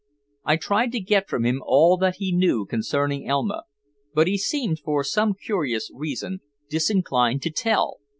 [0.43, 3.65] I tried to get from him all that he knew concerning Elma,
[4.15, 7.99] but he seemed, for some curious reason, disinclined to tell.